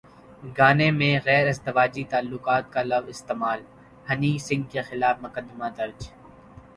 گانے 0.57 0.89
میں 0.99 1.13
غیر 1.25 1.45
ازدواجی 1.49 2.03
تعلقات 2.11 2.65
کا 2.73 2.81
لفظ 2.83 3.09
استعمال 3.09 3.59
ہنی 4.09 4.33
سنگھ 4.47 4.69
کے 4.71 4.81
خلاف 4.89 5.15
مقدمہ 5.21 5.67
درج 5.77 5.99